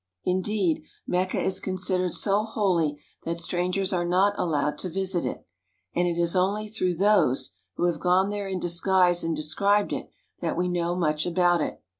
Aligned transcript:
Indeed, 0.25 0.81
Mecca 1.05 1.39
is 1.39 1.59
considered 1.59 2.15
so 2.15 2.41
holy 2.43 2.97
that 3.23 3.37
strangers 3.37 3.93
are 3.93 4.03
not 4.03 4.33
allowed 4.35 4.79
to 4.79 4.89
visit 4.89 5.25
it, 5.25 5.45
and 5.93 6.07
it 6.07 6.17
is 6.19 6.35
only 6.35 6.67
through 6.69 6.95
those, 6.95 7.51
who 7.75 7.85
have 7.85 7.99
gone 7.99 8.31
there 8.31 8.47
in 8.47 8.59
disguise 8.59 9.23
and 9.23 9.35
described 9.35 9.93
it, 9.93 10.09
that 10.39 10.57
we 10.57 10.69
know 10.69 10.95
much 10.95 11.27
about 11.27 11.61
it. 11.61 11.83